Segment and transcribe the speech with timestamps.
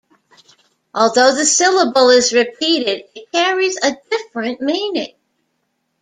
[0.95, 5.13] Although the syllable is repeated, it carries a different meaning.